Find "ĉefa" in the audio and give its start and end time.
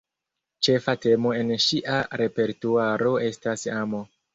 0.67-0.95